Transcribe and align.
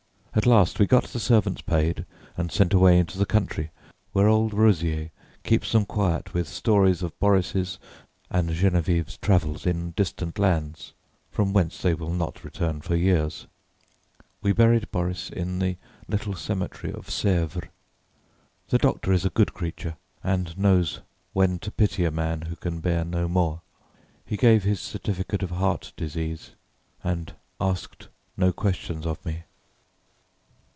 At 0.33 0.45
last 0.45 0.79
we 0.79 0.85
got 0.87 1.03
the 1.07 1.19
servants 1.19 1.59
paid 1.61 2.05
and 2.37 2.53
sent 2.53 2.73
away 2.73 2.97
into 2.97 3.17
the 3.17 3.25
country, 3.25 3.69
where 4.13 4.29
old 4.29 4.53
Rosier 4.53 5.11
keeps 5.43 5.73
them 5.73 5.83
quiet 5.83 6.33
with 6.33 6.47
stones 6.47 7.03
of 7.03 7.11
Boris' 7.19 7.77
and 8.29 8.49
Geneviève's 8.51 9.17
travels 9.17 9.65
in 9.65 9.91
distant 9.91 10.39
lands, 10.39 10.93
from 11.31 11.51
whence 11.51 11.81
they 11.81 11.93
will 11.93 12.13
not 12.13 12.45
return 12.45 12.79
for 12.79 12.95
years. 12.95 13.45
We 14.41 14.53
buried 14.53 14.89
Boris 14.89 15.29
in 15.29 15.59
the 15.59 15.75
little 16.07 16.33
cemetery 16.35 16.93
of 16.93 17.07
Sèvres. 17.07 17.67
The 18.69 18.77
doctor 18.77 19.11
is 19.11 19.25
a 19.25 19.29
good 19.31 19.53
creature, 19.53 19.97
and 20.23 20.57
knows 20.57 21.01
when 21.33 21.59
to 21.59 21.71
pity 21.71 22.05
a 22.05 22.09
man 22.09 22.43
who 22.43 22.55
can 22.55 22.79
bear 22.79 23.03
no 23.03 23.27
more. 23.27 23.59
He 24.25 24.37
gave 24.37 24.63
his 24.63 24.79
certificate 24.79 25.43
of 25.43 25.51
heart 25.51 25.91
disease 25.97 26.51
and 27.03 27.33
asked 27.59 28.07
no 28.37 28.53
questions 28.53 29.05
of 29.05 29.23
me." 29.25 29.43